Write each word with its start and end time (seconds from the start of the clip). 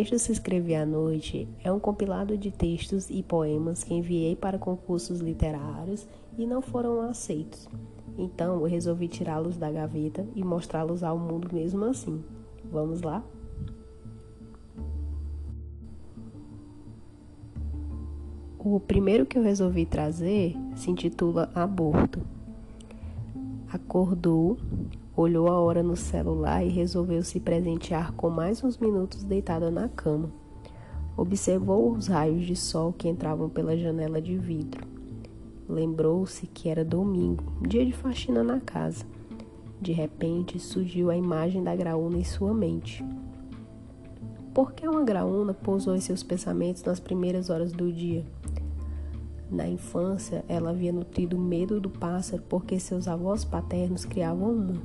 texto 0.00 0.18
se 0.18 0.32
escrevia 0.32 0.82
à 0.82 0.86
noite 0.86 1.46
é 1.62 1.70
um 1.70 1.78
compilado 1.78 2.34
de 2.38 2.50
textos 2.50 3.10
e 3.10 3.22
poemas 3.22 3.84
que 3.84 3.92
enviei 3.92 4.34
para 4.34 4.58
concursos 4.58 5.20
literários 5.20 6.08
e 6.38 6.46
não 6.46 6.62
foram 6.62 7.02
aceitos. 7.02 7.68
Então 8.16 8.60
eu 8.60 8.64
resolvi 8.64 9.08
tirá-los 9.08 9.58
da 9.58 9.70
gaveta 9.70 10.26
e 10.34 10.42
mostrá-los 10.42 11.04
ao 11.04 11.18
mundo 11.18 11.50
mesmo 11.52 11.84
assim. 11.84 12.24
Vamos 12.64 13.02
lá? 13.02 13.22
O 18.58 18.80
primeiro 18.80 19.26
que 19.26 19.36
eu 19.36 19.42
resolvi 19.42 19.84
trazer 19.84 20.56
se 20.76 20.90
intitula 20.90 21.50
Aborto. 21.54 22.39
Acordou, 23.72 24.58
olhou 25.16 25.46
a 25.46 25.60
hora 25.60 25.80
no 25.80 25.94
celular 25.94 26.64
e 26.64 26.68
resolveu 26.68 27.22
se 27.22 27.38
presentear 27.38 28.12
com 28.14 28.28
mais 28.28 28.64
uns 28.64 28.76
minutos 28.76 29.22
deitada 29.22 29.70
na 29.70 29.88
cama. 29.88 30.28
Observou 31.16 31.92
os 31.92 32.08
raios 32.08 32.44
de 32.44 32.56
sol 32.56 32.92
que 32.92 33.08
entravam 33.08 33.48
pela 33.48 33.76
janela 33.76 34.20
de 34.20 34.36
vidro. 34.36 34.84
Lembrou-se 35.68 36.48
que 36.48 36.68
era 36.68 36.84
domingo, 36.84 37.44
dia 37.60 37.86
de 37.86 37.92
faxina 37.92 38.42
na 38.42 38.58
casa. 38.58 39.06
De 39.80 39.92
repente 39.92 40.58
surgiu 40.58 41.08
a 41.08 41.16
imagem 41.16 41.62
da 41.62 41.76
graúna 41.76 42.18
em 42.18 42.24
sua 42.24 42.52
mente. 42.52 43.04
Por 44.52 44.72
que 44.72 44.88
uma 44.88 45.04
graúna 45.04 45.54
pousou 45.54 45.94
em 45.94 46.00
seus 46.00 46.24
pensamentos 46.24 46.82
nas 46.82 46.98
primeiras 46.98 47.50
horas 47.50 47.70
do 47.70 47.92
dia? 47.92 48.24
Na 49.50 49.66
infância, 49.66 50.44
ela 50.48 50.70
havia 50.70 50.92
nutrido 50.92 51.36
medo 51.36 51.80
do 51.80 51.90
pássaro 51.90 52.42
porque 52.48 52.78
seus 52.78 53.08
avós 53.08 53.44
paternos 53.44 54.04
criavam 54.04 54.52
uma. 54.52 54.82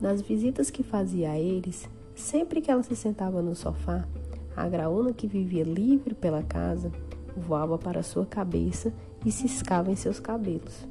Nas 0.00 0.22
visitas 0.22 0.70
que 0.70 0.82
fazia 0.82 1.30
a 1.30 1.38
eles, 1.38 1.88
sempre 2.14 2.62
que 2.62 2.70
ela 2.70 2.82
se 2.82 2.96
sentava 2.96 3.42
no 3.42 3.54
sofá, 3.54 4.08
a 4.56 4.66
graúna 4.66 5.12
que 5.12 5.26
vivia 5.26 5.62
livre 5.62 6.14
pela 6.14 6.42
casa 6.42 6.90
voava 7.36 7.76
para 7.76 8.02
sua 8.02 8.24
cabeça 8.24 8.92
e 9.26 9.30
ciscava 9.30 9.90
em 9.90 9.96
seus 9.96 10.18
cabelos. 10.18 10.88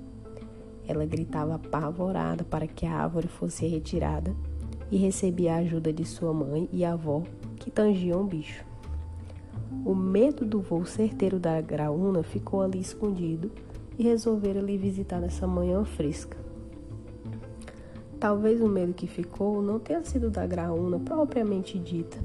Ela 0.88 1.06
gritava 1.06 1.56
apavorada 1.56 2.44
para 2.44 2.68
que 2.68 2.86
a 2.86 2.94
árvore 2.94 3.28
fosse 3.28 3.66
retirada 3.66 4.36
e 4.92 4.98
recebia 4.98 5.56
a 5.56 5.58
ajuda 5.58 5.92
de 5.92 6.06
sua 6.06 6.34
mãe 6.34 6.70
e 6.72 6.86
avó, 6.86 7.24
que 7.56 7.72
tangiam 7.72 8.22
o 8.22 8.26
bicho. 8.26 8.64
Medo 10.14 10.46
do 10.46 10.62
voo 10.62 10.86
certeiro 10.86 11.40
da 11.40 11.60
graúna 11.60 12.22
ficou 12.22 12.62
ali 12.62 12.80
escondido 12.80 13.50
e 13.98 14.04
resolveram 14.04 14.62
lhe 14.62 14.78
visitar 14.78 15.20
nessa 15.20 15.48
manhã 15.48 15.84
fresca. 15.84 16.38
Talvez 18.20 18.62
o 18.62 18.68
medo 18.68 18.94
que 18.94 19.08
ficou 19.08 19.60
não 19.60 19.80
tenha 19.80 20.04
sido 20.04 20.30
da 20.30 20.46
graúna 20.46 21.00
propriamente 21.00 21.80
dita, 21.80 22.16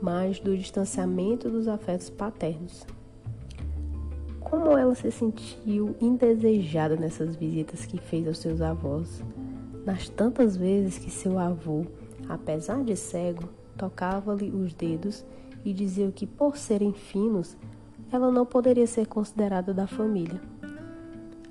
mas 0.00 0.38
do 0.38 0.56
distanciamento 0.56 1.50
dos 1.50 1.66
afetos 1.66 2.08
paternos. 2.08 2.86
Como 4.38 4.78
ela 4.78 4.94
se 4.94 5.10
sentiu 5.10 5.96
indesejada 6.00 6.94
nessas 6.94 7.34
visitas 7.34 7.84
que 7.84 7.98
fez 7.98 8.28
aos 8.28 8.38
seus 8.38 8.60
avós, 8.60 9.24
nas 9.84 10.08
tantas 10.08 10.56
vezes 10.56 10.98
que 10.98 11.10
seu 11.10 11.36
avô, 11.36 11.84
apesar 12.28 12.84
de 12.84 12.94
cego, 12.94 13.48
tocava-lhe 13.76 14.52
os 14.52 14.72
dedos 14.72 15.24
e 15.64 15.72
diziam 15.72 16.10
que, 16.10 16.26
por 16.26 16.56
serem 16.56 16.92
finos, 16.92 17.56
ela 18.12 18.30
não 18.30 18.44
poderia 18.44 18.86
ser 18.86 19.06
considerada 19.06 19.72
da 19.72 19.86
família. 19.86 20.40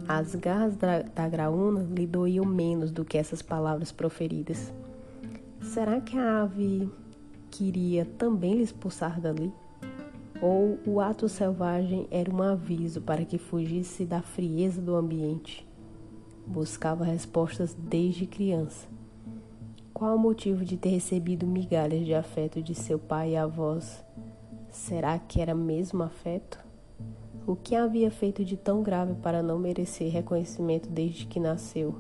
As 0.08 0.36
garras 0.36 0.76
da, 0.76 1.28
graúna 1.30 1.82
lhe 1.82 2.06
doíam 2.06 2.46
menos 2.46 2.92
do 2.92 3.06
que 3.06 3.18
essas 3.18 3.42
palavras 3.42 3.92
proferidas. 3.92 4.74
Será 5.62 6.02
que 6.02 6.18
a 6.18 6.44
ave 6.44 6.90
queria 7.50 8.06
também 8.06 8.56
lhe 8.56 8.64
expulsar 8.64 9.20
dali? 9.20 9.52
Ou 10.42 10.78
o 10.86 11.00
ato 11.00 11.30
selvagem 11.30 12.06
era 12.12 12.30
um 12.30 12.44
aviso 12.44 13.02
para 13.02 13.24
que 13.24 13.38
fugisse 13.38 14.04
da 14.04 14.22
frieza 14.22 14.82
do 14.82 14.96
ambiente? 14.96 15.66
Buscava 16.46 17.06
respostas 17.06 17.74
desde 17.74 18.28
criança. 18.28 18.93
Qual 19.94 20.16
o 20.16 20.20
motivo 20.20 20.66
de 20.66 20.76
ter 20.76 20.90
recebido 20.90 21.46
migalhas 21.46 22.04
de 22.04 22.16
afeto 22.16 22.64
de 22.64 22.74
seu 22.74 22.98
pai 22.98 23.34
e 23.34 23.38
avós? 23.38 24.04
Será 24.72 25.20
que 25.20 25.40
era 25.40 25.54
mesmo 25.54 26.02
afeto? 26.02 26.58
O 27.46 27.56
que 27.56 27.76
havia 27.76 28.10
feito 28.10 28.44
de 28.44 28.58
tão 28.58 28.82
grave 28.82 29.14
para 29.14 29.44
não 29.44 29.60
merecer 29.60 30.12
reconhecimento 30.12 30.90
desde 30.90 31.28
que 31.28 31.40
nasceu? 31.40 31.94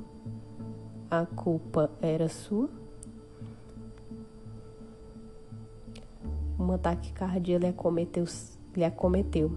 A 1.09 1.23
culpa 1.27 1.91
era 2.01 2.27
sua? 2.27 2.67
Um 6.59 6.71
ataque 6.71 7.13
cardíaco 7.13 7.63
lhe 7.63 7.69
acometeu, 7.69 8.25
lhe 8.75 8.83
acometeu. 8.83 9.55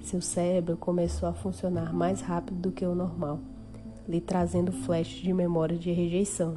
Seu 0.00 0.22
cérebro 0.22 0.78
começou 0.78 1.28
a 1.28 1.34
funcionar 1.34 1.92
mais 1.92 2.22
rápido 2.22 2.56
do 2.56 2.72
que 2.72 2.86
o 2.86 2.94
normal, 2.94 3.40
lhe 4.08 4.22
trazendo 4.22 4.72
flashes 4.72 5.20
de 5.20 5.34
memória 5.34 5.76
de 5.76 5.92
rejeição. 5.92 6.56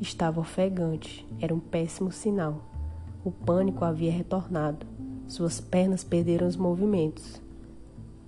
Estava 0.00 0.40
ofegante, 0.40 1.26
era 1.40 1.52
um 1.52 1.58
péssimo 1.58 2.12
sinal. 2.12 2.62
O 3.24 3.32
pânico 3.32 3.84
havia 3.84 4.12
retornado. 4.12 4.86
Suas 5.26 5.60
pernas 5.60 6.04
perderam 6.04 6.46
os 6.46 6.56
movimentos. 6.56 7.42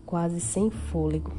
Quase 0.04 0.40
sem 0.40 0.68
fôlego. 0.68 1.32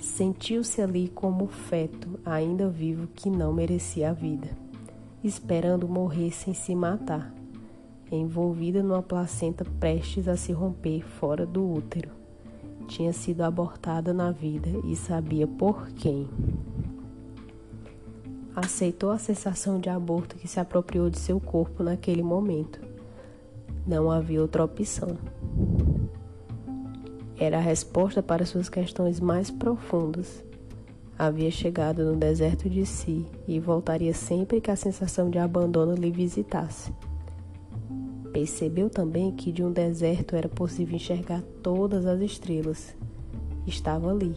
Sentiu-se 0.00 0.82
ali 0.82 1.08
como 1.08 1.44
um 1.44 1.48
feto 1.48 2.18
ainda 2.24 2.68
vivo 2.68 3.06
que 3.14 3.30
não 3.30 3.52
merecia 3.52 4.10
a 4.10 4.12
vida, 4.12 4.48
esperando 5.22 5.88
morrer 5.88 6.32
sem 6.32 6.52
se 6.52 6.74
matar, 6.74 7.32
envolvida 8.10 8.82
numa 8.82 9.02
placenta 9.02 9.64
prestes 9.78 10.26
a 10.28 10.36
se 10.36 10.52
romper 10.52 11.02
fora 11.02 11.46
do 11.46 11.68
útero. 11.72 12.10
Tinha 12.88 13.12
sido 13.12 13.42
abortada 13.42 14.12
na 14.12 14.30
vida 14.32 14.70
e 14.84 14.96
sabia 14.96 15.46
por 15.46 15.88
quem 15.90 16.28
aceitou 18.60 19.10
a 19.10 19.18
sensação 19.18 19.78
de 19.78 19.88
aborto 19.88 20.36
que 20.36 20.48
se 20.48 20.58
apropriou 20.58 21.08
de 21.08 21.18
seu 21.18 21.38
corpo 21.38 21.82
naquele 21.82 22.22
momento. 22.22 22.80
Não 23.86 24.10
havia 24.10 24.42
outra 24.42 24.64
opção. 24.64 25.16
Era 27.38 27.58
a 27.58 27.60
resposta 27.60 28.20
para 28.20 28.44
suas 28.44 28.68
questões 28.68 29.20
mais 29.20 29.48
profundas. 29.48 30.44
Havia 31.16 31.50
chegado 31.52 32.04
no 32.04 32.16
deserto 32.16 32.68
de 32.68 32.84
si 32.84 33.26
e 33.46 33.60
voltaria 33.60 34.12
sempre 34.12 34.60
que 34.60 34.72
a 34.72 34.76
sensação 34.76 35.30
de 35.30 35.38
abandono 35.38 35.94
lhe 35.94 36.10
visitasse. 36.10 36.92
Percebeu 38.32 38.90
também 38.90 39.30
que 39.32 39.52
de 39.52 39.62
um 39.62 39.70
deserto 39.70 40.34
era 40.34 40.48
possível 40.48 40.96
enxergar 40.96 41.42
todas 41.62 42.06
as 42.06 42.20
estrelas. 42.20 42.94
Estava 43.66 44.10
ali, 44.10 44.34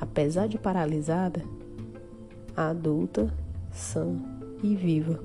apesar 0.00 0.48
de 0.48 0.58
paralisada, 0.58 1.42
adulta 2.56 3.32
sã 3.72 4.14
e 4.62 4.76
viva. 4.76 5.18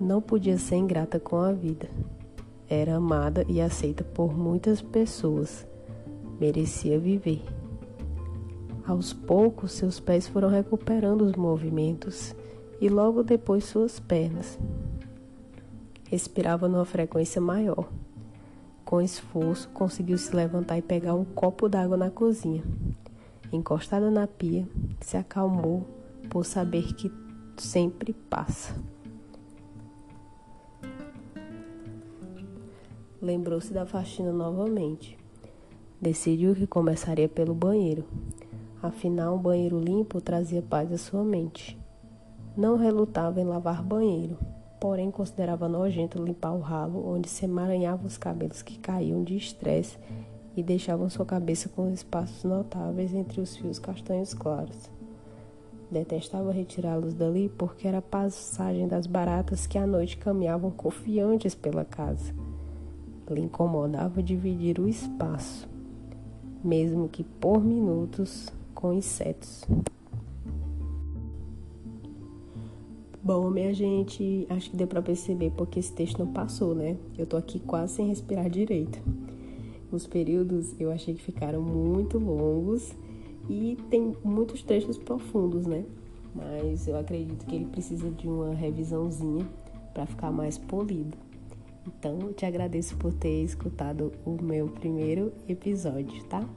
Não 0.00 0.20
podia 0.20 0.58
ser 0.58 0.76
ingrata 0.76 1.18
com 1.18 1.36
a 1.36 1.52
vida. 1.52 1.88
Era 2.68 2.96
amada 2.96 3.44
e 3.48 3.60
aceita 3.60 4.04
por 4.04 4.36
muitas 4.36 4.82
pessoas. 4.82 5.66
Merecia 6.40 6.98
viver. 6.98 7.42
Aos 8.86 9.12
poucos, 9.12 9.72
seus 9.72 10.00
pés 10.00 10.26
foram 10.26 10.48
recuperando 10.48 11.22
os 11.22 11.34
movimentos 11.36 12.34
e 12.80 12.88
logo 12.88 13.22
depois 13.22 13.64
suas 13.64 14.00
pernas. 14.00 14.58
Respirava 16.08 16.66
numa 16.66 16.84
frequência 16.84 17.40
maior. 17.40 17.88
Com 18.84 19.00
esforço, 19.00 19.68
conseguiu 19.68 20.18
se 20.18 20.34
levantar 20.34 20.78
e 20.78 20.82
pegar 20.82 21.14
um 21.14 21.24
copo 21.24 21.68
d'água 21.68 21.96
na 21.96 22.10
cozinha. 22.10 22.64
Encostada 23.52 24.10
na 24.10 24.26
pia, 24.26 24.66
se 25.00 25.16
acalmou 25.16 25.86
por 26.28 26.44
saber 26.44 26.94
que 26.94 27.08
sempre 27.60 28.12
passa. 28.12 28.74
Lembrou-se 33.20 33.72
da 33.72 33.84
faxina 33.84 34.32
novamente. 34.32 35.18
Decidiu 36.00 36.54
que 36.54 36.66
começaria 36.66 37.28
pelo 37.28 37.54
banheiro. 37.54 38.04
Afinal, 38.82 39.36
um 39.36 39.38
banheiro 39.38 39.78
limpo 39.78 40.20
trazia 40.22 40.62
paz 40.62 40.90
à 40.90 40.96
sua 40.96 41.22
mente. 41.22 41.78
Não 42.56 42.76
relutava 42.76 43.40
em 43.40 43.44
lavar 43.44 43.82
banheiro, 43.82 44.38
porém 44.80 45.10
considerava 45.10 45.68
nojento 45.68 46.22
limpar 46.22 46.54
o 46.54 46.60
ralo 46.60 47.06
onde 47.06 47.28
se 47.28 47.44
emaranhavam 47.44 48.06
os 48.06 48.16
cabelos 48.16 48.62
que 48.62 48.78
caíam 48.78 49.22
de 49.22 49.36
estresse 49.36 49.98
e 50.56 50.62
deixavam 50.62 51.10
sua 51.10 51.26
cabeça 51.26 51.68
com 51.68 51.92
espaços 51.92 52.42
notáveis 52.42 53.12
entre 53.12 53.40
os 53.40 53.54
fios 53.54 53.78
castanhos 53.78 54.32
claros. 54.32 54.99
Detestava 55.90 56.52
retirá-los 56.52 57.14
dali 57.14 57.48
porque 57.48 57.88
era 57.88 57.98
a 57.98 58.02
passagem 58.02 58.86
das 58.86 59.08
baratas 59.08 59.66
que 59.66 59.76
à 59.76 59.84
noite 59.84 60.16
caminhavam 60.16 60.70
confiantes 60.70 61.54
pela 61.54 61.84
casa. 61.84 62.32
Lhe 63.28 63.40
incomodava 63.40 64.22
dividir 64.22 64.80
o 64.80 64.88
espaço, 64.88 65.68
mesmo 66.64 67.08
que 67.08 67.22
por 67.22 67.62
minutos, 67.62 68.48
com 68.74 68.92
insetos. 68.92 69.64
Bom, 73.22 73.50
minha 73.50 73.72
gente, 73.72 74.46
acho 74.48 74.70
que 74.70 74.76
deu 74.76 74.86
para 74.86 75.02
perceber 75.02 75.52
porque 75.56 75.78
esse 75.78 75.92
texto 75.92 76.18
não 76.18 76.32
passou, 76.32 76.74
né? 76.74 76.96
Eu 77.16 77.26
tô 77.26 77.36
aqui 77.36 77.60
quase 77.60 77.94
sem 77.94 78.08
respirar 78.08 78.48
direito. 78.48 79.00
Os 79.92 80.06
períodos 80.06 80.74
eu 80.80 80.90
achei 80.90 81.14
que 81.14 81.22
ficaram 81.22 81.60
muito 81.60 82.18
longos 82.18 82.92
e 83.50 83.76
tem 83.90 84.14
muitos 84.22 84.62
trechos 84.62 84.96
profundos, 84.96 85.66
né? 85.66 85.84
Mas 86.32 86.86
eu 86.86 86.96
acredito 86.96 87.44
que 87.44 87.56
ele 87.56 87.64
precisa 87.64 88.08
de 88.08 88.28
uma 88.28 88.54
revisãozinha 88.54 89.44
para 89.92 90.06
ficar 90.06 90.30
mais 90.30 90.56
polido. 90.56 91.18
Então, 91.84 92.16
eu 92.20 92.32
te 92.32 92.46
agradeço 92.46 92.96
por 92.96 93.12
ter 93.12 93.42
escutado 93.42 94.12
o 94.24 94.40
meu 94.40 94.68
primeiro 94.68 95.32
episódio, 95.48 96.22
tá? 96.24 96.48